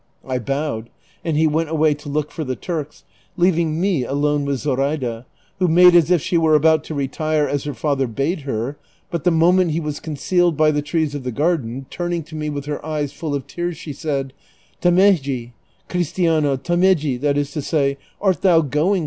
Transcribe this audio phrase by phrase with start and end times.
[0.27, 0.89] I bowed,
[1.23, 3.03] and he went away to look for the Turks,
[3.37, 5.27] leaving me alone with Zoraida,
[5.59, 8.79] wlio made as if she were about to retire as her father bade her;
[9.11, 12.49] but the moment he was concealed by the trees of the garden, turning to me
[12.49, 14.33] with her eyes full of tears she said,
[14.81, 15.51] "Tameji,
[15.87, 18.99] cristiano, tameji?" that is to say, "Art thou going.